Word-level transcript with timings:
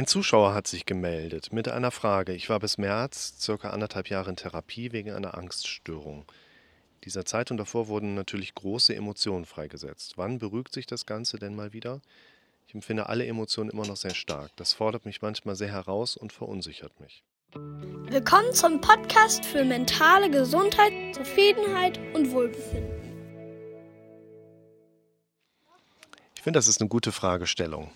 Ein 0.00 0.06
Zuschauer 0.06 0.54
hat 0.54 0.66
sich 0.66 0.86
gemeldet 0.86 1.52
mit 1.52 1.68
einer 1.68 1.90
Frage. 1.90 2.32
Ich 2.32 2.48
war 2.48 2.58
bis 2.58 2.78
März 2.78 3.34
circa 3.38 3.68
anderthalb 3.68 4.08
Jahre 4.08 4.30
in 4.30 4.36
Therapie 4.36 4.92
wegen 4.92 5.10
einer 5.10 5.36
Angststörung. 5.36 6.24
Dieser 7.04 7.26
Zeit 7.26 7.50
und 7.50 7.58
davor 7.58 7.88
wurden 7.88 8.14
natürlich 8.14 8.54
große 8.54 8.96
Emotionen 8.96 9.44
freigesetzt. 9.44 10.14
Wann 10.16 10.38
beruhigt 10.38 10.72
sich 10.72 10.86
das 10.86 11.04
Ganze 11.04 11.38
denn 11.38 11.54
mal 11.54 11.74
wieder? 11.74 12.00
Ich 12.66 12.74
empfinde 12.74 13.10
alle 13.10 13.26
Emotionen 13.26 13.68
immer 13.68 13.86
noch 13.86 13.98
sehr 13.98 14.14
stark. 14.14 14.50
Das 14.56 14.72
fordert 14.72 15.04
mich 15.04 15.20
manchmal 15.20 15.54
sehr 15.54 15.70
heraus 15.70 16.16
und 16.16 16.32
verunsichert 16.32 16.98
mich. 16.98 17.22
Willkommen 17.52 18.54
zum 18.54 18.80
Podcast 18.80 19.44
für 19.44 19.66
mentale 19.66 20.30
Gesundheit, 20.30 21.14
Zufriedenheit 21.14 22.00
und 22.14 22.32
Wohlbefinden. 22.32 23.02
Ich 26.36 26.42
finde, 26.42 26.56
das 26.56 26.68
ist 26.68 26.80
eine 26.80 26.88
gute 26.88 27.12
Fragestellung 27.12 27.90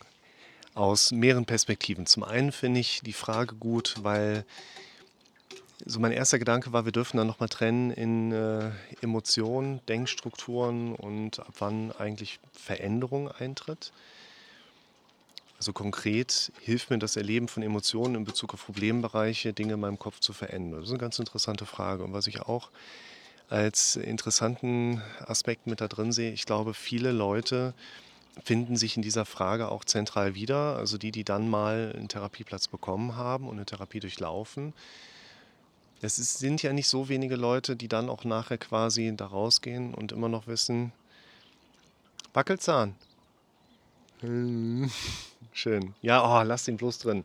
aus 0.75 1.13
mehreren 1.13 1.47
Perspektiven. 1.47 2.07
Zum 2.07 2.25
einen 2.25 2.53
finde 2.53 2.81
ich 2.81 3.01
die 3.03 3.13
Frage 3.13 3.55
gut, 3.55 3.97
weil 4.03 4.45
so 5.87 6.01
mein 6.01 6.13
erster 6.13 6.39
Gedanke 6.39 6.73
war, 6.73 6.85
wir 6.85 6.93
dürfen 6.93 7.17
dann 7.17 7.27
nochmal 7.27 7.49
trennen 7.49 7.91
in 7.91 8.33
äh, 8.33 8.71
Emotionen, 9.03 9.81
Denkstrukturen 9.87 10.95
und 10.95 11.41
ab 11.41 11.55
wann 11.59 11.93
eigentlich 11.93 12.41
Veränderung 12.53 13.31
eintritt. 13.31 13.93
Also 15.59 15.73
konkret 15.73 16.53
hilft 16.61 16.91
mir 16.91 16.99
das 16.99 17.17
Erleben 17.17 17.49
von 17.49 17.63
Emotionen 17.63 18.17
in 18.17 18.25
Bezug 18.25 18.55
auf 18.55 18.67
Problembereiche, 18.67 19.53
Dinge 19.53 19.75
in 19.75 19.81
meinem 19.81 19.99
Kopf 19.99 20.21
zu 20.21 20.33
verändern. 20.33 20.81
Das 20.81 20.89
ist 20.89 20.93
eine 20.93 21.01
ganz 21.01 21.19
interessante 21.19 21.67
Frage. 21.67 22.03
Und 22.03 22.13
was 22.13 22.27
ich 22.27 22.41
auch 22.41 22.71
als 23.49 23.97
interessanten 23.97 25.03
Aspekt 25.21 25.67
mit 25.67 25.81
da 25.81 25.89
drin 25.89 26.13
sehe, 26.13 26.33
ich 26.33 26.47
glaube, 26.47 26.75
viele 26.75 27.13
Leute 27.13 27.75
finden 28.43 28.77
sich 28.77 28.97
in 28.97 29.03
dieser 29.03 29.25
Frage 29.25 29.71
auch 29.71 29.85
zentral 29.85 30.35
wieder. 30.35 30.77
Also 30.77 30.99
die, 30.99 31.13
die 31.13 31.25
dann 31.25 31.49
mal 31.49 31.93
einen 31.97 32.09
Therapieplatz 32.09 32.69
bekommen 32.69 33.17
haben 33.17 33.49
und 33.49 33.57
eine 33.57 33.67
Therapie 33.67 34.01
durchlaufen. 34.01 34.75
Es 36.01 36.19
ist, 36.19 36.39
sind 36.39 36.63
ja 36.63 36.73
nicht 36.73 36.89
so 36.89 37.09
wenige 37.09 37.37
Leute, 37.37 37.77
die 37.77 37.89
dann 37.89 38.11
auch 38.11 38.25
nachher 38.25 38.59
quasi 38.59 39.13
da 39.17 39.27
rausgehen 39.27 39.95
und 39.95 40.13
immer 40.13 40.29
noch 40.29 40.47
wissen, 40.47 40.93
Wackelzahn. 42.35 42.95
Schön. 44.21 45.95
Ja, 46.03 46.25
oh, 46.25 46.43
lass 46.43 46.65
den 46.65 46.77
bloß 46.77 46.99
drin. 46.99 47.25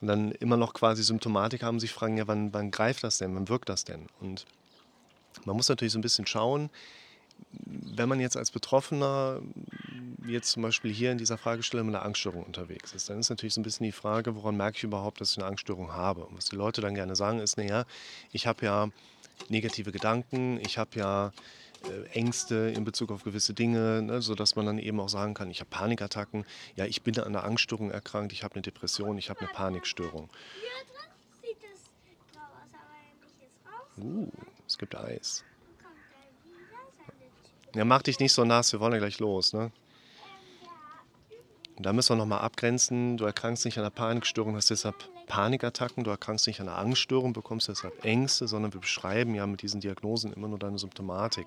Und 0.00 0.08
dann 0.08 0.30
immer 0.32 0.56
noch 0.56 0.74
quasi 0.74 1.02
Symptomatik 1.02 1.62
haben, 1.62 1.80
sich 1.80 1.92
fragen, 1.92 2.16
ja, 2.16 2.28
wann, 2.28 2.52
wann 2.54 2.70
greift 2.70 3.02
das 3.02 3.18
denn, 3.18 3.34
wann 3.34 3.48
wirkt 3.48 3.68
das 3.68 3.84
denn? 3.84 4.06
Und 4.20 4.46
man 5.44 5.56
muss 5.56 5.68
natürlich 5.68 5.92
so 5.92 5.98
ein 5.98 6.02
bisschen 6.02 6.26
schauen, 6.26 6.70
wenn 7.52 8.08
man 8.08 8.20
jetzt 8.20 8.36
als 8.36 8.50
Betroffener 8.50 9.40
jetzt 10.26 10.50
zum 10.50 10.62
Beispiel 10.62 10.92
hier 10.92 11.12
in 11.12 11.18
dieser 11.18 11.38
Fragestellung 11.38 11.86
mit 11.86 11.96
einer 11.96 12.04
Angststörung 12.04 12.42
unterwegs 12.42 12.92
ist, 12.92 13.08
dann 13.08 13.18
ist 13.18 13.30
natürlich 13.30 13.54
so 13.54 13.60
ein 13.60 13.64
bisschen 13.64 13.84
die 13.84 13.92
Frage, 13.92 14.34
woran 14.36 14.56
merke 14.56 14.76
ich 14.76 14.84
überhaupt, 14.84 15.20
dass 15.20 15.32
ich 15.32 15.38
eine 15.38 15.46
Angststörung 15.46 15.92
habe? 15.92 16.24
Und 16.26 16.36
was 16.36 16.46
die 16.46 16.56
Leute 16.56 16.80
dann 16.80 16.94
gerne 16.94 17.16
sagen 17.16 17.40
ist, 17.40 17.56
naja, 17.56 17.84
ich 18.32 18.46
habe 18.46 18.64
ja 18.64 18.88
negative 19.48 19.92
Gedanken, 19.92 20.60
ich 20.60 20.78
habe 20.78 20.98
ja 20.98 21.32
äh, 21.84 22.08
Ängste 22.10 22.72
in 22.74 22.84
Bezug 22.84 23.10
auf 23.10 23.22
gewisse 23.24 23.54
Dinge, 23.54 24.02
ne, 24.02 24.20
sodass 24.20 24.56
man 24.56 24.66
dann 24.66 24.78
eben 24.78 25.00
auch 25.00 25.08
sagen 25.08 25.34
kann, 25.34 25.50
ich 25.50 25.60
habe 25.60 25.70
Panikattacken, 25.70 26.44
ja, 26.76 26.84
ich 26.84 27.02
bin 27.02 27.18
an 27.18 27.26
einer 27.26 27.44
Angststörung 27.44 27.90
erkrankt, 27.90 28.32
ich 28.32 28.42
habe 28.42 28.54
eine 28.54 28.62
Depression, 28.62 29.16
ich 29.16 29.30
habe 29.30 29.40
eine 29.40 29.48
Panikstörung. 29.48 30.28
Uh, 34.00 34.30
es 34.66 34.78
gibt 34.78 34.94
Eis. 34.94 35.44
Ja, 37.78 37.84
mach 37.84 38.02
dich 38.02 38.18
nicht 38.18 38.32
so 38.32 38.44
nass, 38.44 38.72
wir 38.72 38.80
wollen 38.80 38.94
ja 38.94 38.98
gleich 38.98 39.20
los. 39.20 39.52
Ne? 39.52 39.70
Da 41.78 41.92
müssen 41.92 42.08
wir 42.08 42.16
nochmal 42.16 42.40
abgrenzen. 42.40 43.16
Du 43.16 43.24
erkrankst 43.24 43.64
nicht 43.64 43.78
an 43.78 43.84
einer 43.84 43.92
Panikstörung, 43.92 44.56
hast 44.56 44.70
deshalb 44.70 44.96
Panikattacken, 45.28 46.02
du 46.02 46.10
erkrankst 46.10 46.48
nicht 46.48 46.60
an 46.60 46.68
einer 46.68 46.76
Angststörung, 46.76 47.32
bekommst 47.32 47.68
deshalb 47.68 48.04
Ängste, 48.04 48.48
sondern 48.48 48.72
wir 48.72 48.80
beschreiben 48.80 49.32
ja 49.36 49.46
mit 49.46 49.62
diesen 49.62 49.80
Diagnosen 49.80 50.32
immer 50.32 50.48
nur 50.48 50.58
deine 50.58 50.76
Symptomatik, 50.76 51.46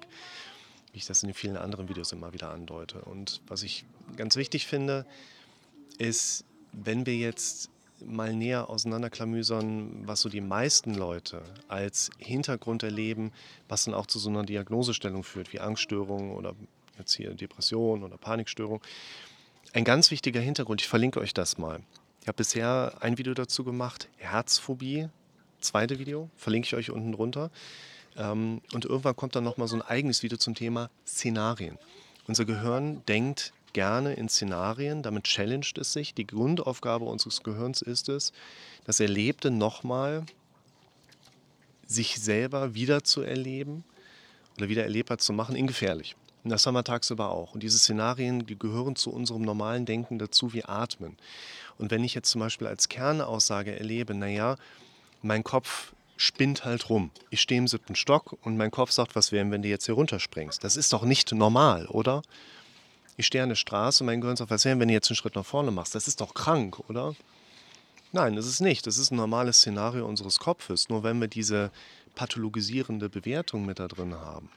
wie 0.94 1.00
ich 1.00 1.06
das 1.06 1.22
in 1.22 1.28
den 1.28 1.34
vielen 1.34 1.58
anderen 1.58 1.90
Videos 1.90 2.14
immer 2.14 2.32
wieder 2.32 2.52
andeute. 2.52 3.02
Und 3.02 3.42
was 3.48 3.62
ich 3.64 3.84
ganz 4.16 4.38
wichtig 4.38 4.68
finde, 4.68 5.06
ist, 5.98 6.46
wenn 6.72 7.06
wir 7.06 7.18
jetzt 7.18 7.70
mal 8.06 8.34
näher 8.34 8.70
auseinanderklamüsern, 8.70 10.08
was 10.08 10.22
so 10.22 10.30
die 10.30 10.42
meisten 10.42 10.94
Leute 10.94 11.42
als 11.68 12.10
Hintergrund 12.18 12.84
erleben, 12.84 13.32
was 13.68 13.86
dann 13.86 13.94
auch 13.94 14.08
zu 14.08 14.20
so 14.20 14.30
einer 14.30 14.44
Diagnosestellung 14.44 15.24
führt, 15.24 15.54
wie 15.54 15.60
Angststörungen 15.60 16.32
oder 16.32 16.54
jetzt 16.98 17.14
hier 17.14 17.34
Depression 17.34 18.04
oder 18.04 18.18
Panikstörung. 18.18 18.82
Ein 19.74 19.84
ganz 19.84 20.12
wichtiger 20.12 20.42
Hintergrund, 20.42 20.82
ich 20.82 20.88
verlinke 20.88 21.20
euch 21.20 21.34
das 21.34 21.58
mal. 21.58 21.82
Ich 22.22 22.28
habe 22.28 22.36
bisher 22.36 22.94
ein 23.00 23.18
Video 23.18 23.34
dazu 23.34 23.64
gemacht, 23.64 24.10
Herzphobie, 24.18 25.08
zweite 25.60 25.98
Video, 25.98 26.30
verlinke 26.36 26.68
ich 26.68 26.76
euch 26.76 26.92
unten 26.92 27.14
drunter. 27.14 27.52
Ähm, 28.18 28.62
und 28.74 28.86
irgendwann 28.86 29.16
kommt 29.16 29.36
dann 29.36 29.44
nochmal 29.44 29.68
so 29.68 29.76
ein 29.76 29.82
eigenes 29.82 30.24
Video 30.24 30.38
zum 30.38 30.56
Thema 30.56 30.90
Szenarien. 31.08 31.78
Unser 32.28 32.46
Gehirn 32.46 33.04
denkt 33.06 33.54
gerne 33.74 34.14
in 34.14 34.30
Szenarien, 34.30 35.04
damit 35.04 35.26
challenged 35.26 35.78
es 35.78 35.94
sich. 35.94 36.14
Die 36.14 36.28
Grundaufgabe 36.28 37.06
unseres 37.06 37.44
Gehirns 37.44 37.82
ist 37.82 38.10
es, 38.10 38.32
das 38.86 39.00
Erlebte 39.00 39.52
nochmal 39.52 40.26
sich 41.86 42.20
selber 42.20 42.74
wieder 42.74 43.04
zu 43.04 43.22
erleben 43.22 43.84
oder 44.58 44.70
wieder 44.70 44.84
erlebbar 44.84 45.18
zu 45.18 45.34
machen, 45.34 45.56
in 45.56 45.68
gefährlich. 45.68 46.16
Und 46.44 46.50
das 46.50 46.66
haben 46.66 46.74
wir 46.74 46.84
tagsüber 46.84 47.30
auch. 47.30 47.54
Und 47.54 47.62
diese 47.62 47.78
Szenarien, 47.78 48.46
die 48.46 48.58
gehören 48.58 48.96
zu 48.96 49.12
unserem 49.12 49.44
normalen 49.44 49.86
Denken 49.86 50.18
dazu 50.18 50.54
wie 50.54 50.66
Atmen. 50.66 51.18
Und 51.78 51.92
wenn 51.92 52.04
ich 52.04 52.16
jetzt 52.16 52.30
zum 52.30 52.42
Beispiel 52.42 52.68
als 52.68 52.90
Kernaussage 52.90 53.78
erlebe, 53.78 54.16
naja, 54.16 54.56
mein 55.22 55.44
Kopf 55.44 55.94
spinnt 56.18 56.66
halt 56.66 56.90
rum. 56.90 57.12
Ich 57.30 57.42
stehe 57.42 57.60
im 57.60 57.68
siebten 57.68 57.96
Stock 57.96 58.38
und 58.44 58.58
mein 58.58 58.72
Kopf 58.72 58.92
sagt, 58.92 59.16
was 59.16 59.32
wäre, 59.32 59.50
wenn 59.52 59.62
du 59.62 59.68
jetzt 59.68 59.86
hier 59.86 59.96
runterspringst? 59.96 60.64
Das 60.64 60.78
ist 60.78 60.94
doch 60.94 61.04
nicht 61.04 61.32
normal, 61.32 61.88
oder? 61.88 62.22
Ich 63.18 63.26
stehe 63.26 63.44
an 63.44 63.50
der 63.50 63.56
Straße 63.56 64.04
und 64.04 64.08
mein 64.08 64.22
Gehirn 64.22 64.38
sagt, 64.38 64.52
was 64.52 64.66
wäre, 64.66 64.80
wenn 64.80 64.88
du 64.88 64.94
jetzt 64.94 65.10
einen 65.10 65.16
Schritt 65.16 65.36
nach 65.36 65.46
vorne 65.46 65.72
machst? 65.72 65.96
Das 65.96 66.08
ist 66.08 66.22
doch 66.22 66.34
krank, 66.34 66.80
oder? 66.90 67.16
Nein, 68.14 68.36
das 68.36 68.46
ist 68.46 68.60
nicht. 68.60 68.88
Das 68.88 68.98
ist 68.98 69.12
ein 69.12 69.18
normales 69.18 69.58
Szenario 69.58 70.06
unseres 70.06 70.40
Kopfes. 70.40 70.90
Nur 70.90 71.04
wenn 71.04 71.20
wir 71.20 71.28
diese 71.28 71.72
pathologisierende 72.16 73.10
Bewertung 73.10 73.66
mit 73.66 73.80
da 73.80 73.88
drin 73.88 74.14
haben, 74.14 74.50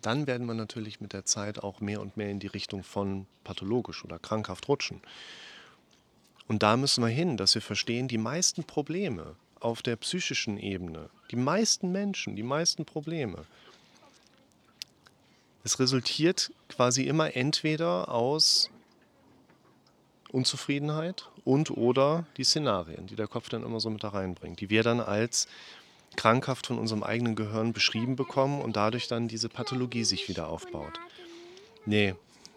dann 0.00 0.26
werden 0.26 0.46
wir 0.46 0.54
natürlich 0.54 1.00
mit 1.00 1.12
der 1.12 1.24
Zeit 1.24 1.62
auch 1.62 1.80
mehr 1.80 2.00
und 2.00 2.16
mehr 2.16 2.30
in 2.30 2.38
die 2.38 2.46
Richtung 2.46 2.82
von 2.82 3.26
pathologisch 3.44 4.04
oder 4.04 4.18
krankhaft 4.18 4.68
rutschen. 4.68 5.00
Und 6.46 6.62
da 6.62 6.76
müssen 6.76 7.02
wir 7.04 7.10
hin, 7.10 7.36
dass 7.36 7.54
wir 7.54 7.62
verstehen, 7.62 8.08
die 8.08 8.18
meisten 8.18 8.64
Probleme 8.64 9.36
auf 9.60 9.82
der 9.82 9.96
psychischen 9.96 10.56
Ebene, 10.56 11.10
die 11.30 11.36
meisten 11.36 11.92
Menschen, 11.92 12.34
die 12.34 12.42
meisten 12.42 12.84
Probleme, 12.84 13.44
es 15.64 15.78
resultiert 15.78 16.52
quasi 16.68 17.04
immer 17.04 17.36
entweder 17.36 18.08
aus 18.08 18.70
Unzufriedenheit 20.30 21.28
und 21.44 21.70
oder 21.70 22.26
die 22.36 22.44
Szenarien, 22.44 23.06
die 23.06 23.16
der 23.16 23.26
Kopf 23.26 23.48
dann 23.48 23.64
immer 23.64 23.80
so 23.80 23.90
mit 23.90 24.04
da 24.04 24.08
reinbringt, 24.08 24.60
die 24.60 24.70
wir 24.70 24.82
dann 24.82 25.00
als 25.00 25.48
krankhaft 26.16 26.66
von 26.66 26.78
unserem 26.78 27.02
eigenen 27.02 27.36
Gehirn 27.36 27.72
beschrieben 27.72 28.16
bekommen 28.16 28.60
und 28.60 28.76
dadurch 28.76 29.08
dann 29.08 29.28
diese 29.28 29.48
Pathologie 29.48 30.04
sich 30.04 30.28
wieder 30.28 30.48
aufbaut. 30.48 30.98
Nee, 31.86 32.14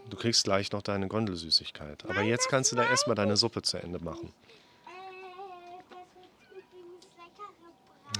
du 0.10 0.18
kriegst 0.18 0.44
gleich 0.44 0.72
noch 0.72 0.82
deine 0.82 1.08
Gondelsüßigkeit. 1.08 2.06
Aber 2.10 2.22
jetzt 2.22 2.50
kannst 2.50 2.72
du 2.72 2.76
da 2.76 2.84
erstmal 2.84 3.16
deine 3.16 3.38
Suppe 3.38 3.62
zu 3.62 3.78
Ende 3.78 4.00
machen. 4.00 4.34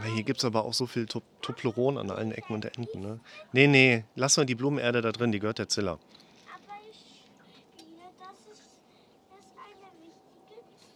Hier 0.02 0.24
gibt 0.24 0.40
es 0.40 0.46
aber 0.46 0.66
auch 0.66 0.74
so 0.74 0.86
viel 0.86 1.06
Tupleron 1.06 1.98
an 1.98 2.10
allen 2.10 2.32
Ecken 2.32 2.54
und 2.54 2.66
Enden. 2.66 3.00
Ne? 3.00 3.20
Nee, 3.52 3.68
nee, 3.68 4.06
lass 4.16 4.38
mal 4.38 4.46
die 4.46 4.56
Blumenerde 4.56 5.02
da 5.02 5.12
drin, 5.12 5.32
die 5.32 5.40
gehört 5.40 5.60
der 5.60 5.70
Ziller. 5.70 6.00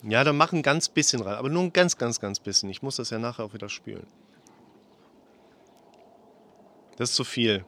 Ja, 0.04 0.24
dann 0.24 0.38
mach 0.38 0.54
ein 0.54 0.62
ganz 0.62 0.90
bisschen 0.90 1.22
rein, 1.22 1.36
aber 1.36 1.50
nur 1.50 1.64
ein 1.64 1.74
ganz, 1.74 1.98
ganz, 1.98 2.20
ganz 2.20 2.40
bisschen. 2.40 2.70
Ich 2.70 2.82
muss 2.82 2.96
das 2.96 3.10
ja 3.10 3.20
nachher 3.20 3.44
auch 3.44 3.54
wieder 3.54 3.68
spülen. 3.68 4.08
Das 6.98 7.10
ist 7.10 7.16
zu 7.16 7.24
viel. 7.24 7.66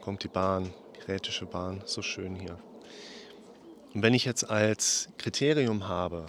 Kommt 0.00 0.24
die 0.24 0.28
Bahn, 0.28 0.72
die 0.96 1.10
Rätische 1.10 1.46
Bahn, 1.46 1.82
so 1.86 2.02
schön 2.02 2.34
hier. 2.34 2.58
Und 3.94 4.02
wenn 4.02 4.12
ich 4.12 4.24
jetzt 4.24 4.50
als 4.50 5.08
Kriterium 5.18 5.88
habe, 5.88 6.26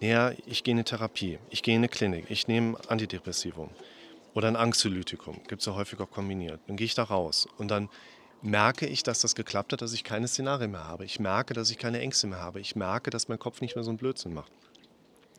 naja, 0.00 0.32
ich 0.46 0.62
gehe 0.62 0.72
in 0.72 0.78
eine 0.78 0.84
Therapie, 0.84 1.38
ich 1.50 1.62
gehe 1.62 1.74
in 1.74 1.80
eine 1.80 1.88
Klinik, 1.88 2.26
ich 2.28 2.46
nehme 2.46 2.78
Antidepressivum 2.88 3.70
oder 4.34 4.48
ein 4.48 4.56
Angstzylytikum, 4.56 5.42
gibt 5.48 5.62
es 5.62 5.66
ja 5.66 5.74
häufig 5.74 5.98
auch 6.00 6.10
kombiniert. 6.10 6.60
Dann 6.66 6.76
gehe 6.76 6.84
ich 6.84 6.94
da 6.94 7.02
raus 7.02 7.48
und 7.58 7.68
dann 7.68 7.88
merke 8.40 8.86
ich, 8.86 9.02
dass 9.02 9.20
das 9.20 9.34
geklappt 9.34 9.72
hat, 9.72 9.82
dass 9.82 9.92
ich 9.92 10.04
keine 10.04 10.28
Szenarien 10.28 10.70
mehr 10.70 10.84
habe. 10.84 11.04
Ich 11.04 11.18
merke, 11.18 11.54
dass 11.54 11.70
ich 11.70 11.78
keine 11.78 12.00
Ängste 12.00 12.28
mehr 12.28 12.40
habe. 12.40 12.60
Ich 12.60 12.76
merke, 12.76 13.10
dass 13.10 13.28
mein 13.28 13.38
Kopf 13.38 13.60
nicht 13.60 13.74
mehr 13.74 13.82
so 13.82 13.90
einen 13.90 13.98
Blödsinn 13.98 14.32
macht. 14.32 14.52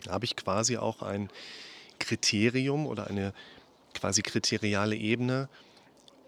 Da 0.04 0.12
habe 0.12 0.26
ich 0.26 0.36
quasi 0.36 0.78
auch 0.78 1.02
ein 1.02 1.30
Kriterium 2.00 2.86
oder 2.88 3.08
eine 3.08 3.34
quasi 3.94 4.22
kriteriale 4.22 4.96
Ebene, 4.96 5.50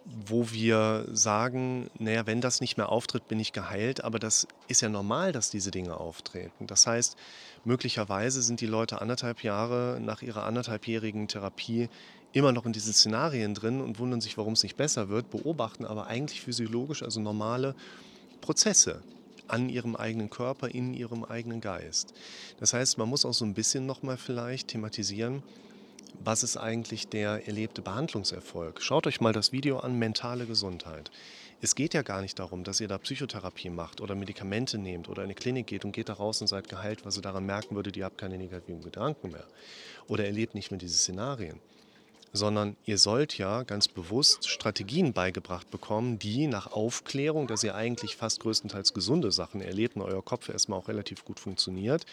wo 0.06 0.52
wir 0.52 1.06
sagen, 1.12 1.90
naja, 2.00 2.26
wenn 2.26 2.42
das 2.42 2.60
nicht 2.60 2.78
mehr 2.78 2.90
auftritt, 2.90 3.28
bin 3.28 3.40
ich 3.40 3.54
geheilt, 3.54 4.04
aber 4.04 4.20
das 4.20 4.48
ist 4.68 4.82
ja 4.82 4.90
normal, 4.90 5.32
dass 5.32 5.52
diese 5.52 5.72
Dinge 5.72 5.98
auftreten. 5.98 6.68
Das 6.68 6.88
heißt, 6.88 7.16
möglicherweise 7.66 8.42
sind 8.42 8.62
die 8.62 8.68
Leute 8.68 9.02
anderthalb 9.02 9.44
Jahre 9.44 10.00
nach 10.02 10.22
ihrer 10.22 10.44
anderthalbjährigen 10.44 11.28
Therapie 11.28 11.90
immer 12.34 12.52
noch 12.52 12.66
in 12.66 12.74
diesen 12.74 12.94
Szenarien 12.94 13.54
drin 13.54 13.82
und 13.82 14.00
wundern 14.00 14.22
sich, 14.22 14.38
warum 14.38 14.54
es 14.54 14.64
nicht 14.64 14.78
besser 14.78 15.10
wird, 15.10 15.30
beobachten 15.30 15.86
aber 15.86 16.08
eigentlich 16.08 16.42
physiologisch, 16.42 17.04
also 17.04 17.20
normale 17.20 17.76
Prozesse 18.40 19.04
an 19.48 19.70
ihrem 19.70 19.96
eigenen 19.96 20.30
Körper, 20.30 20.70
in 20.70 20.94
ihrem 20.94 21.26
eigenen 21.26 21.62
Geist. 21.62 22.14
Das 22.60 22.74
heißt, 22.74 22.98
man 22.98 23.10
muss 23.10 23.26
auch 23.26 23.34
so 23.34 23.46
ein 23.46 23.54
bisschen 23.54 23.86
nochmal 23.86 24.18
vielleicht 24.18 24.70
thematisieren, 24.70 25.44
was 26.20 26.44
ist 26.44 26.58
eigentlich 26.58 27.08
der 27.08 27.48
erlebte 27.48 27.82
Behandlungserfolg? 27.82 28.82
Schaut 28.82 29.08
euch 29.08 29.22
mal 29.22 29.34
das 29.34 29.52
Video 29.52 29.80
an, 29.80 29.98
mentale 29.98 30.46
Gesundheit. 30.46 31.12
Es 31.64 31.76
geht 31.76 31.94
ja 31.94 32.02
gar 32.02 32.22
nicht 32.22 32.40
darum, 32.40 32.64
dass 32.64 32.80
ihr 32.80 32.88
da 32.88 32.98
Psychotherapie 32.98 33.70
macht 33.70 34.02
oder 34.02 34.16
Medikamente 34.16 34.80
nehmt 34.80 35.10
oder 35.10 35.22
in 35.22 35.26
eine 35.26 35.36
Klinik 35.36 35.68
geht 35.68 35.86
und 35.86 35.92
geht 35.92 36.10
da 36.10 36.14
raus 36.14 36.42
und 36.42 36.48
seid 36.48 36.68
geheilt, 36.70 37.06
weil 37.06 37.14
ihr 37.14 37.22
daran 37.22 37.46
merken 37.46 37.76
würdet, 37.76 37.96
ihr 37.98 38.06
habt 38.06 38.18
keine 38.18 38.38
negativen 38.38 38.82
Gedanken 38.82 39.32
mehr 39.32 39.46
oder 40.08 40.26
erlebt 40.26 40.56
nicht 40.56 40.72
mehr 40.72 40.80
diese 40.80 40.98
Szenarien. 40.98 41.60
Sondern 42.34 42.78
ihr 42.86 42.98
sollt 42.98 43.38
ja 43.38 43.62
ganz 43.64 43.88
bewusst 43.88 44.50
Strategien 44.50 45.14
beigebracht 45.14 45.70
bekommen, 45.70 46.18
die 46.18 46.48
nach 46.48 46.72
Aufklärung, 46.72 47.46
dass 47.46 47.64
ihr 47.64 47.76
eigentlich 47.76 48.16
fast 48.16 48.40
größtenteils 48.40 48.94
gesunde 48.94 49.32
Sachen 49.32 49.62
erlebt 49.62 49.98
und 49.98 50.02
euer 50.02 50.24
Kopf 50.24 50.50
erstmal 50.50 50.80
auch 50.80 50.88
relativ 50.88 51.26
gut 51.26 51.40
funktioniert, 51.40 52.06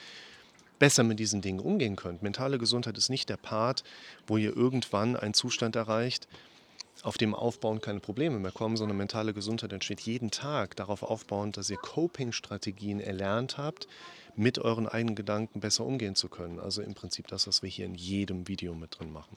besser 0.78 1.02
mit 1.02 1.18
diesen 1.18 1.42
Dingen 1.42 1.60
umgehen 1.60 1.96
könnt. 1.96 2.22
Mentale 2.22 2.58
Gesundheit 2.58 2.96
ist 2.98 3.08
nicht 3.08 3.28
der 3.28 3.36
Part, 3.36 3.84
wo 4.26 4.36
ihr 4.36 4.56
irgendwann 4.56 5.16
einen 5.16 5.34
Zustand 5.34 5.76
erreicht, 5.76 6.28
auf 7.02 7.16
dem 7.16 7.34
Aufbauen 7.34 7.80
keine 7.80 8.00
Probleme 8.00 8.38
mehr 8.38 8.50
kommen, 8.50 8.76
sondern 8.76 8.96
mentale 8.96 9.32
Gesundheit 9.32 9.72
entsteht 9.72 10.00
jeden 10.00 10.30
Tag 10.30 10.74
darauf 10.76 11.02
aufbauend, 11.02 11.56
dass 11.56 11.70
ihr 11.70 11.76
Coping-Strategien 11.76 13.00
erlernt 13.00 13.56
habt, 13.56 13.86
mit 14.34 14.58
euren 14.58 14.88
eigenen 14.88 15.14
Gedanken 15.14 15.60
besser 15.60 15.84
umgehen 15.84 16.14
zu 16.14 16.28
können. 16.28 16.58
Also 16.58 16.82
im 16.82 16.94
Prinzip 16.94 17.26
das, 17.28 17.46
was 17.46 17.62
wir 17.62 17.68
hier 17.68 17.86
in 17.86 17.94
jedem 17.94 18.48
Video 18.48 18.74
mit 18.74 18.98
drin 18.98 19.12
machen. 19.12 19.36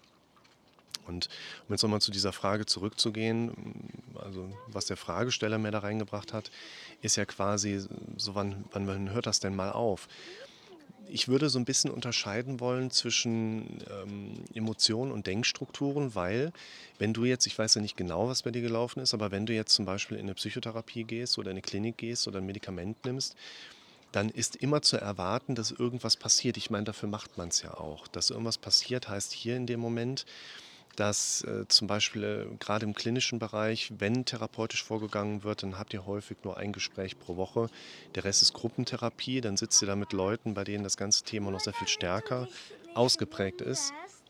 Und 1.08 1.30
um 1.68 1.74
jetzt 1.74 1.82
nochmal 1.82 2.02
zu 2.02 2.12
dieser 2.12 2.32
Frage 2.32 2.66
zurückzugehen, 2.66 3.52
also 4.16 4.52
was 4.68 4.86
der 4.86 4.98
Fragesteller 4.98 5.58
mir 5.58 5.72
da 5.72 5.80
reingebracht 5.80 6.34
hat, 6.34 6.52
ist 7.02 7.16
ja 7.16 7.26
quasi, 7.26 7.84
so 8.18 8.36
wann, 8.36 8.66
wann 8.72 9.10
hört 9.12 9.26
das 9.26 9.40
denn 9.40 9.56
mal 9.56 9.72
auf? 9.72 10.08
Ich 11.08 11.28
würde 11.28 11.50
so 11.50 11.60
ein 11.60 11.66
bisschen 11.66 11.92
unterscheiden 11.92 12.60
wollen 12.60 12.92
zwischen 12.92 13.84
ähm, 13.90 14.44
Emotionen 14.54 15.12
und 15.12 15.28
Denkstrukturen, 15.28 16.16
weil 16.16 16.52
wenn 17.00 17.14
du 17.14 17.26
jetzt, 17.26 17.46
ich 17.46 17.58
weiß 17.58 17.76
ja 17.76 17.82
nicht 17.82 17.98
genau, 17.98 18.28
was 18.28 18.44
bei 18.44 18.52
dir 18.52 18.62
gelaufen 18.62 19.00
ist, 19.00 19.14
aber 19.14 19.32
wenn 19.32 19.46
du 19.46 19.54
jetzt 19.54 19.74
zum 19.74 19.86
Beispiel 19.86 20.18
in 20.18 20.24
eine 20.24 20.36
Psychotherapie 20.36 21.04
gehst 21.04 21.38
oder 21.38 21.52
in 21.52 21.56
eine 21.56 21.62
Klinik 21.62 21.98
gehst 21.98 22.28
oder 22.28 22.40
ein 22.40 22.46
Medikament 22.46 23.04
nimmst, 23.06 23.36
dann 24.12 24.30
ist 24.30 24.58
immer 24.58 24.82
zu 24.82 24.98
erwarten, 24.98 25.56
dass 25.56 25.72
irgendwas 25.72 26.18
passiert. 26.18 26.58
Ich 26.58 26.70
meine, 26.70 26.84
dafür 26.84 27.10
macht 27.10 27.38
man 27.38 27.50
es 27.50 27.62
ja 27.62 27.74
auch. 27.74 28.08
Dass 28.08 28.30
irgendwas 28.30 28.58
passiert, 28.58 29.08
heißt 29.08 29.32
hier 29.32 29.56
in 29.56 29.68
dem 29.68 29.80
Moment, 29.80 30.26
dass 30.96 31.44
äh, 31.44 31.68
zum 31.68 31.88
Beispiel 31.88 32.24
äh, 32.24 32.46
gerade 32.58 32.86
im 32.86 32.94
klinischen 32.94 33.40
Bereich, 33.40 33.92
wenn 33.98 34.26
therapeutisch 34.26 34.84
vorgegangen 34.84 35.44
wird, 35.44 35.64
dann 35.64 35.78
habt 35.78 35.94
ihr 35.94 36.06
häufig 36.06 36.38
nur 36.44 36.58
ein 36.58 36.74
Gespräch 36.74 37.18
pro 37.18 37.38
Woche. 37.38 37.70
Der 38.16 38.24
Rest 38.24 38.42
ist 38.42 38.54
Gruppentherapie. 38.54 39.42
Dann 39.42 39.58
sitzt 39.58 39.82
ihr 39.82 39.88
da 39.88 39.96
mit 39.96 40.14
Leuten, 40.14 40.54
bei 40.54 40.64
denen 40.64 40.84
das 40.84 40.98
ganze 40.98 41.24
Thema 41.24 41.52
noch 41.52 41.62
sehr 41.62 41.74
viel 41.74 41.88
stärker 41.88 42.48
ausgeprägt 42.94 43.62
ist. 43.62 43.92
Das 43.92 44.12
ist 44.12 44.22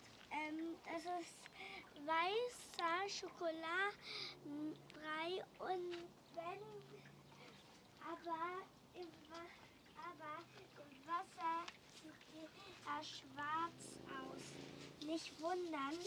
weißer 2.06 3.10
Schokoladenbrei 3.10 5.44
und 5.60 5.98
wenn 6.36 6.62
aber 8.02 8.64
im, 8.94 9.08
aber 9.98 10.44
im 10.78 11.08
Wasser 11.08 11.66
sieht 11.94 12.50
er 12.86 13.04
schwarz 13.04 13.98
aus. 14.10 14.44
Nicht 15.08 15.30
wundern, 15.42 15.98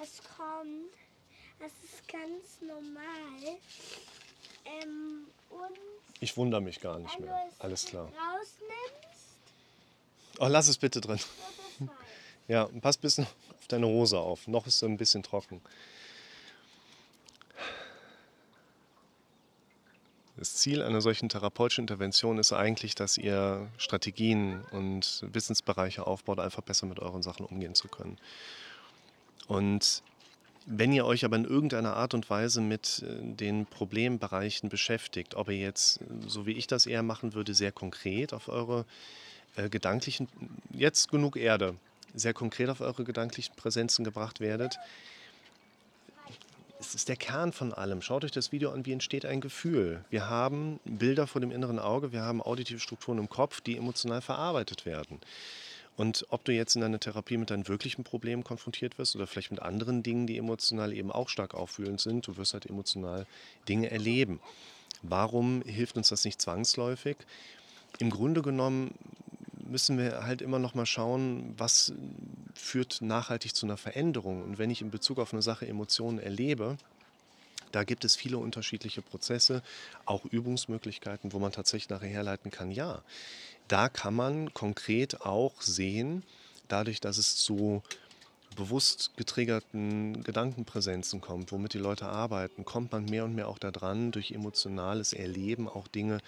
was 0.00 0.22
kommt. 0.36 0.90
Das 1.58 1.72
ist 1.84 2.08
ganz 2.08 2.60
normal. 2.62 3.58
Ähm, 4.64 5.26
und 5.50 5.78
ich 6.20 6.36
wundere 6.36 6.60
mich 6.60 6.80
gar 6.80 6.98
nicht 6.98 7.20
mehr. 7.20 7.48
Alles 7.58 7.84
klar. 7.84 8.06
Rausnimmst, 8.06 9.10
Oh, 10.38 10.46
lass 10.46 10.68
es 10.68 10.78
bitte 10.78 11.00
drin. 11.00 11.20
Ja, 12.48 12.68
pass 12.80 12.98
ein 12.98 13.02
bisschen 13.02 13.26
auf 13.60 13.68
deine 13.68 13.86
Hose 13.86 14.18
auf. 14.18 14.48
Noch 14.48 14.66
ist 14.66 14.80
sie 14.80 14.86
ein 14.86 14.96
bisschen 14.96 15.22
trocken. 15.22 15.60
Das 20.36 20.54
Ziel 20.54 20.82
einer 20.82 21.00
solchen 21.00 21.28
therapeutischen 21.28 21.82
Intervention 21.84 22.38
ist 22.38 22.52
eigentlich, 22.52 22.96
dass 22.96 23.18
ihr 23.18 23.68
Strategien 23.76 24.64
und 24.72 25.24
Wissensbereiche 25.32 26.08
aufbaut, 26.08 26.40
einfach 26.40 26.62
besser 26.62 26.86
mit 26.86 26.98
euren 26.98 27.22
Sachen 27.22 27.46
umgehen 27.46 27.76
zu 27.76 27.86
können. 27.86 28.18
Und 29.50 30.04
wenn 30.64 30.92
ihr 30.92 31.04
euch 31.04 31.24
aber 31.24 31.34
in 31.34 31.44
irgendeiner 31.44 31.96
Art 31.96 32.14
und 32.14 32.30
Weise 32.30 32.60
mit 32.60 33.02
äh, 33.04 33.34
den 33.34 33.66
Problembereichen 33.66 34.68
beschäftigt, 34.68 35.34
ob 35.34 35.48
ihr 35.48 35.56
jetzt, 35.56 35.98
so 36.24 36.46
wie 36.46 36.52
ich 36.52 36.68
das 36.68 36.86
eher 36.86 37.02
machen 37.02 37.34
würde, 37.34 37.52
sehr 37.52 37.72
konkret 37.72 38.32
auf 38.32 38.48
eure 38.48 38.84
äh, 39.56 39.68
gedanklichen, 39.68 40.28
jetzt 40.72 41.10
genug 41.10 41.36
Erde, 41.36 41.74
sehr 42.14 42.32
konkret 42.32 42.68
auf 42.68 42.80
eure 42.80 43.02
gedanklichen 43.02 43.56
Präsenzen 43.56 44.04
gebracht 44.04 44.38
werdet, 44.38 44.78
es 46.78 46.94
ist 46.94 47.08
der 47.08 47.16
Kern 47.16 47.52
von 47.52 47.74
allem. 47.74 48.02
Schaut 48.02 48.24
euch 48.24 48.30
das 48.30 48.52
Video 48.52 48.70
an, 48.70 48.86
wie 48.86 48.92
entsteht 48.92 49.26
ein 49.26 49.40
Gefühl. 49.40 50.04
Wir 50.10 50.30
haben 50.30 50.78
Bilder 50.84 51.26
vor 51.26 51.40
dem 51.40 51.50
inneren 51.50 51.80
Auge, 51.80 52.12
wir 52.12 52.22
haben 52.22 52.40
auditive 52.40 52.78
Strukturen 52.78 53.18
im 53.18 53.28
Kopf, 53.28 53.60
die 53.60 53.76
emotional 53.76 54.22
verarbeitet 54.22 54.86
werden. 54.86 55.20
Und 55.96 56.26
ob 56.30 56.44
du 56.44 56.52
jetzt 56.52 56.76
in 56.76 56.80
deiner 56.80 57.00
Therapie 57.00 57.36
mit 57.36 57.50
deinen 57.50 57.68
wirklichen 57.68 58.04
Problemen 58.04 58.42
konfrontiert 58.42 58.98
wirst 58.98 59.16
oder 59.16 59.26
vielleicht 59.26 59.50
mit 59.50 59.60
anderen 59.60 60.02
Dingen, 60.02 60.26
die 60.26 60.38
emotional 60.38 60.92
eben 60.92 61.12
auch 61.12 61.28
stark 61.28 61.54
auffühlend 61.54 62.00
sind, 62.00 62.26
du 62.26 62.36
wirst 62.36 62.54
halt 62.54 62.66
emotional 62.66 63.26
Dinge 63.68 63.90
erleben. 63.90 64.40
Warum 65.02 65.62
hilft 65.62 65.96
uns 65.96 66.08
das 66.08 66.24
nicht 66.24 66.40
zwangsläufig? 66.40 67.16
Im 67.98 68.10
Grunde 68.10 68.42
genommen 68.42 68.94
müssen 69.70 69.98
wir 69.98 70.24
halt 70.24 70.42
immer 70.42 70.58
noch 70.58 70.74
mal 70.74 70.86
schauen, 70.86 71.54
was 71.56 71.92
führt 72.54 73.02
nachhaltig 73.02 73.54
zu 73.54 73.66
einer 73.66 73.76
Veränderung. 73.76 74.42
Und 74.42 74.58
wenn 74.58 74.70
ich 74.70 74.82
in 74.82 74.90
Bezug 74.90 75.18
auf 75.18 75.32
eine 75.32 75.42
Sache 75.42 75.66
Emotionen 75.66 76.18
erlebe, 76.18 76.76
da 77.72 77.84
gibt 77.84 78.04
es 78.04 78.16
viele 78.16 78.38
unterschiedliche 78.38 79.02
Prozesse, 79.02 79.62
auch 80.04 80.24
Übungsmöglichkeiten, 80.24 81.32
wo 81.32 81.38
man 81.38 81.52
tatsächlich 81.52 81.90
nachher 81.90 82.08
herleiten 82.08 82.50
kann, 82.50 82.70
ja, 82.70 83.02
da 83.68 83.88
kann 83.88 84.14
man 84.14 84.52
konkret 84.52 85.20
auch 85.20 85.62
sehen, 85.62 86.24
dadurch, 86.68 87.00
dass 87.00 87.18
es 87.18 87.36
zu 87.36 87.82
bewusst 88.56 89.12
getriggerten 89.16 90.24
Gedankenpräsenzen 90.24 91.20
kommt, 91.20 91.52
womit 91.52 91.74
die 91.74 91.78
Leute 91.78 92.06
arbeiten, 92.06 92.64
kommt 92.64 92.92
man 92.92 93.04
mehr 93.04 93.24
und 93.24 93.34
mehr 93.34 93.48
auch 93.48 93.58
daran, 93.58 94.10
durch 94.10 94.32
emotionales 94.32 95.12
Erleben 95.12 95.68
auch 95.68 95.86
Dinge 95.88 96.18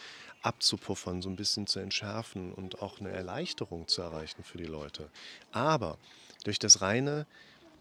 abzupuffern, 0.40 1.22
so 1.22 1.28
ein 1.28 1.36
bisschen 1.36 1.66
zu 1.66 1.80
entschärfen 1.80 2.52
und 2.52 2.80
auch 2.80 3.00
eine 3.00 3.10
Erleichterung 3.10 3.88
zu 3.88 4.02
erreichen 4.02 4.44
für 4.44 4.58
die 4.58 4.66
Leute. 4.66 5.10
Aber 5.50 5.98
durch 6.44 6.58
das 6.58 6.80
reine 6.80 7.26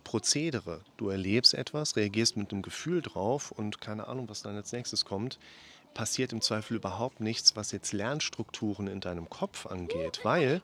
Prozedere, 0.04 0.82
du 0.98 1.10
erlebst 1.10 1.54
etwas, 1.54 1.96
reagierst 1.96 2.38
mit 2.38 2.52
einem 2.52 2.62
Gefühl 2.62 3.02
drauf 3.02 3.52
und 3.52 3.82
keine 3.82 4.08
Ahnung, 4.08 4.30
was 4.30 4.42
dann 4.42 4.56
als 4.56 4.72
nächstes 4.72 5.06
kommt, 5.06 5.40
passiert 5.94 6.32
im 6.32 6.42
Zweifel 6.42 6.78
überhaupt 6.78 7.20
nichts, 7.20 7.56
was 7.56 7.72
jetzt 7.72 7.92
Lernstrukturen 7.92 8.88
in 8.88 9.02
deinem 9.02 9.30
Kopf 9.30 9.66
angeht, 9.66 10.22
weil 10.24 10.62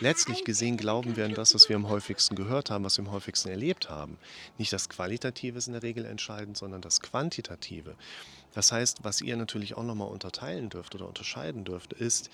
letztlich 0.00 0.44
gesehen 0.44 0.76
glauben 0.76 1.16
wir 1.16 1.24
an 1.24 1.34
das, 1.34 1.54
was 1.54 1.68
wir 1.68 1.76
am 1.76 1.88
häufigsten 1.88 2.36
gehört 2.36 2.70
haben, 2.70 2.84
was 2.84 2.96
wir 2.96 3.04
am 3.04 3.12
häufigsten 3.12 3.48
erlebt 3.48 3.90
haben. 3.90 4.18
Nicht 4.56 4.72
das 4.72 4.88
Qualitative 4.88 5.58
ist 5.58 5.66
in 5.66 5.72
der 5.72 5.82
Regel 5.82 6.04
entscheidend, 6.04 6.56
sondern 6.56 6.80
das 6.80 7.00
Quantitative. 7.00 7.96
Das 8.54 8.72
heißt, 8.72 8.98
was 9.02 9.20
ihr 9.20 9.36
natürlich 9.36 9.76
auch 9.76 9.82
nochmal 9.82 10.08
unterteilen 10.08 10.68
dürft 10.68 10.94
oder 10.94 11.08
unterscheiden 11.08 11.64
dürft, 11.64 11.92
ist 11.92 12.30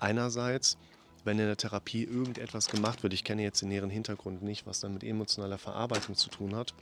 einerseits, 0.00 0.76
wenn 1.24 1.38
in 1.38 1.46
der 1.46 1.56
Therapie 1.56 2.04
irgendetwas 2.04 2.68
gemacht 2.68 3.02
wird, 3.02 3.12
ich 3.12 3.24
kenne 3.24 3.42
jetzt 3.42 3.62
den 3.62 3.68
näheren 3.68 3.90
Hintergrund 3.90 4.42
nicht, 4.42 4.66
was 4.66 4.80
dann 4.80 4.94
mit 4.94 5.04
emotionaler 5.04 5.58
Verarbeitung 5.58 6.16
zu 6.16 6.30
tun 6.30 6.54
hat, 6.54 6.74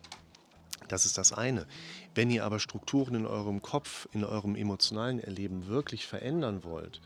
das 0.89 1.07
ist 1.07 1.19
das 1.19 1.33
eine. 1.33 1.67
Wenn 2.15 2.31
ihr 2.31 2.45
aber 2.45 2.59
Strukturen 2.59 3.15
in 3.15 3.27
eurem 3.27 3.63
Kopf, 3.63 4.09
in 4.13 4.25
eurem 4.25 4.57
emotionalen 4.57 5.21
Erleben 5.21 5.67
wirklich 5.67 6.07
verändern 6.07 6.65
wollt, 6.65 7.01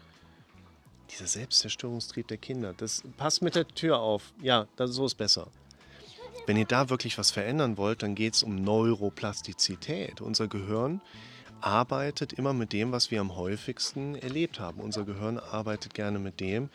dieser 1.11 1.27
Selbstzerstörungstrieb 1.27 2.29
der 2.29 2.39
Kinder, 2.39 2.73
das 2.75 3.03
passt 3.17 3.43
mit 3.43 3.55
der 3.55 3.69
Tür 3.69 3.99
auf. 3.99 4.33
Ja, 4.41 4.67
das, 4.77 4.93
so 4.93 5.05
ist 5.05 5.17
besser. 5.17 5.49
Wenn 6.47 6.57
ihr 6.57 6.65
da 6.65 6.91
wirklich 6.91 7.19
was 7.19 7.31
verändern 7.31 7.77
wollt, 7.77 8.03
dann 8.03 8.15
geht 8.15 8.35
es 8.35 8.43
um 8.43 8.57
Neuroplastizität. 8.57 10.21
Unser 10.21 10.49
Gehirn 10.49 11.01
arbeitet 11.61 12.33
immer 12.35 12.53
mit 12.53 12.73
dem, 12.73 12.93
was 12.93 13.11
wir 13.11 13.21
am 13.21 13.37
häufigsten 13.37 14.15
erlebt 14.15 14.61
haben. 14.61 14.81
Unser 14.81 15.05
Gehirn 15.05 15.39
arbeitet 15.39 15.95
gerne 15.95 16.19
mit 16.19 16.41
dem, 16.41 16.69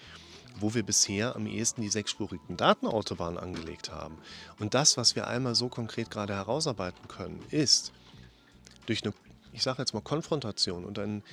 wo 0.59 0.73
wir 0.73 0.83
bisher 0.83 1.35
am 1.35 1.47
ehesten 1.47 1.81
die 1.81 1.89
sechsspurigen 1.89 2.57
Datenautobahnen 2.57 3.37
angelegt 3.37 3.91
haben. 3.91 4.17
Und 4.59 4.73
das, 4.73 4.97
was 4.97 5.15
wir 5.15 5.27
einmal 5.27 5.55
so 5.55 5.69
konkret 5.69 6.11
gerade 6.11 6.33
herausarbeiten 6.33 7.07
können, 7.07 7.43
ist, 7.49 7.91
durch 8.85 9.03
eine, 9.03 9.13
ich 9.53 9.63
sage 9.63 9.81
jetzt 9.81 9.93
mal, 9.93 10.01
Konfrontation 10.01 10.85
und 10.85 10.99
ein 10.99 11.23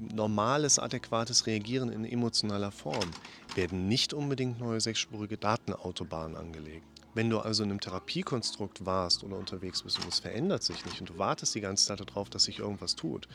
normales, 0.00 0.78
adäquates 0.78 1.46
Reagieren 1.46 1.90
in 1.90 2.04
emotionaler 2.04 2.72
Form 2.72 3.10
werden 3.54 3.88
nicht 3.88 4.14
unbedingt 4.14 4.58
neue 4.58 4.80
sechsspurige 4.80 5.36
Datenautobahnen 5.36 6.36
angelegt. 6.36 6.86
Wenn 7.14 7.28
du 7.28 7.40
also 7.40 7.62
in 7.62 7.70
einem 7.70 7.80
Therapiekonstrukt 7.80 8.86
warst 8.86 9.22
oder 9.22 9.36
unterwegs 9.36 9.82
bist 9.82 9.98
und 9.98 10.08
es 10.08 10.20
verändert 10.20 10.62
sich 10.62 10.84
nicht 10.86 11.00
und 11.00 11.10
du 11.10 11.18
wartest 11.18 11.54
die 11.54 11.60
ganze 11.60 11.86
Zeit 11.86 12.00
darauf, 12.00 12.30
dass 12.30 12.44
sich 12.44 12.60
irgendwas 12.60 12.96
tut, 12.96 13.28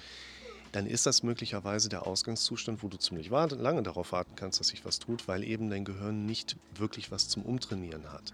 dann 0.77 0.85
ist 0.85 1.07
das 1.07 1.23
möglicherweise 1.23 1.89
der 1.89 2.05
Ausgangszustand, 2.05 2.83
wo 2.83 2.87
du 2.87 2.97
ziemlich 2.97 3.31
lange 3.31 3.81
darauf 3.81 4.11
warten 4.11 4.35
kannst, 4.35 4.59
dass 4.59 4.67
sich 4.67 4.85
was 4.85 4.99
tut, 4.99 5.27
weil 5.27 5.43
eben 5.43 5.71
dein 5.71 5.85
Gehirn 5.85 6.27
nicht 6.27 6.55
wirklich 6.75 7.09
was 7.09 7.29
zum 7.29 7.41
Umtrainieren 7.41 8.11
hat. 8.13 8.31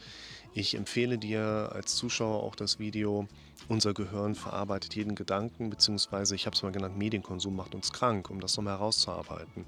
Ich 0.53 0.75
empfehle 0.75 1.17
dir 1.17 1.71
als 1.73 1.95
Zuschauer 1.95 2.43
auch 2.43 2.55
das 2.55 2.79
Video 2.79 3.29
Unser 3.69 3.93
Gehirn 3.93 4.35
verarbeitet 4.35 4.93
jeden 4.93 5.15
Gedanken, 5.15 5.69
beziehungsweise 5.69 6.35
ich 6.35 6.45
habe 6.45 6.53
es 6.53 6.63
mal 6.63 6.73
genannt, 6.73 6.97
Medienkonsum 6.97 7.55
macht 7.55 7.75
uns 7.75 7.93
krank, 7.93 8.29
um 8.29 8.41
das 8.41 8.57
nochmal 8.57 8.73
herauszuarbeiten. 8.73 9.63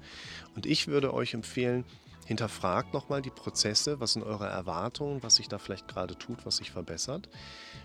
Und 0.54 0.66
ich 0.66 0.86
würde 0.86 1.14
euch 1.14 1.32
empfehlen, 1.32 1.86
Hinterfragt 2.26 2.92
nochmal 2.92 3.22
die 3.22 3.30
Prozesse, 3.30 4.00
was 4.00 4.14
sind 4.14 4.24
eure 4.24 4.48
Erwartungen, 4.48 5.22
was 5.22 5.36
sich 5.36 5.48
da 5.48 5.58
vielleicht 5.58 5.86
gerade 5.86 6.18
tut, 6.18 6.44
was 6.44 6.56
sich 6.56 6.72
verbessert. 6.72 7.28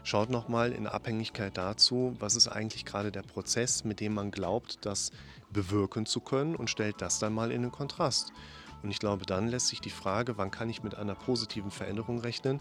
Schaut 0.03 0.31
nochmal 0.31 0.71
in 0.71 0.88
Abhängigkeit 0.88 1.55
dazu, 1.55 2.15
was 2.19 2.36
ist 2.36 2.48
eigentlich 2.48 2.83
gerade 2.83 3.12
der 3.12 3.21
Prozess, 3.21 3.83
mit 3.83 4.00
dem 4.00 4.15
man 4.15 4.31
glaubt, 4.31 4.79
das 4.81 5.12
bewirken 5.51 6.07
zu 6.07 6.21
können 6.21 6.55
und 6.55 6.71
stellt 6.71 7.01
das 7.01 7.19
dann 7.19 7.33
mal 7.33 7.51
in 7.51 7.62
den 7.62 7.71
Kontrast. 7.71 8.33
Und 8.81 8.89
ich 8.89 8.98
glaube, 8.98 9.27
dann 9.27 9.48
lässt 9.48 9.67
sich 9.67 9.79
die 9.79 9.91
Frage, 9.91 10.39
wann 10.39 10.50
kann 10.50 10.71
ich 10.71 10.81
mit 10.81 10.95
einer 10.95 11.13
positiven 11.13 11.69
Veränderung 11.69 12.19
rechnen, 12.19 12.60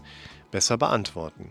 besser 0.51 0.77
beantworten. 0.77 1.49